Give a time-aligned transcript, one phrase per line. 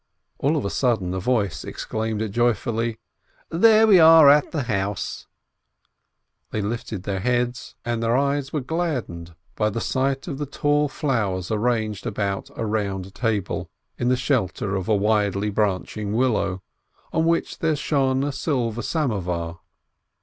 [0.39, 2.97] All of a sudden a voice exclaimed joyfully,
[3.49, 5.27] "There we are at the house!"
[6.51, 10.89] All lifted their heads, and their eyes were gladdened by the sight of the tall
[10.89, 16.63] flowers arranged about a round table, in the shelter of a widely branching willow,
[17.13, 19.59] on which there shone a silver samovar.